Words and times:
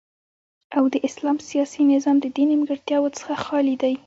او 0.77 0.83
د 0.93 0.95
اسلام 1.07 1.37
سیاسی 1.49 1.81
نظام 1.93 2.17
ددی 2.23 2.43
نیمګړتیاو 2.51 3.13
څخه 3.19 3.33
خالی 3.45 3.75
دی 3.81 3.93